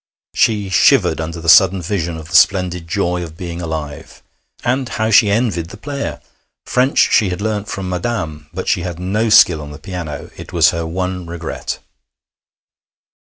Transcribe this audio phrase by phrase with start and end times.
[0.33, 4.23] She shivered under the sudden vision of the splendid joy of being alive.
[4.63, 6.19] And how she envied the player!
[6.65, 10.51] French she had learned from 'Madame,' but she had no skill on the piano; it
[10.51, 11.77] was her one regret.